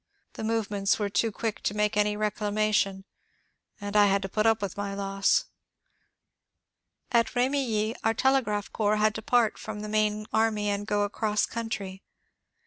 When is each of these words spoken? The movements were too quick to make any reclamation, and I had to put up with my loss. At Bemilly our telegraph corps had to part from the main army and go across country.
The 0.33 0.43
movements 0.43 0.97
were 0.97 1.11
too 1.11 1.31
quick 1.31 1.61
to 1.61 1.75
make 1.75 1.95
any 1.95 2.17
reclamation, 2.17 3.05
and 3.79 3.95
I 3.95 4.07
had 4.07 4.23
to 4.23 4.29
put 4.29 4.47
up 4.47 4.59
with 4.59 4.75
my 4.75 4.95
loss. 4.95 5.45
At 7.11 7.31
Bemilly 7.31 7.95
our 8.03 8.15
telegraph 8.15 8.73
corps 8.73 8.95
had 8.97 9.13
to 9.13 9.21
part 9.21 9.59
from 9.59 9.81
the 9.81 9.87
main 9.89 10.25
army 10.33 10.69
and 10.71 10.87
go 10.87 11.03
across 11.03 11.45
country. 11.45 12.01